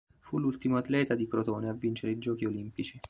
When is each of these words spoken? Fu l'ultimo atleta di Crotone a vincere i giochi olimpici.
Fu 0.17 0.39
l'ultimo 0.39 0.77
atleta 0.77 1.13
di 1.13 1.27
Crotone 1.27 1.69
a 1.69 1.73
vincere 1.73 2.13
i 2.13 2.17
giochi 2.17 2.45
olimpici. 2.45 2.99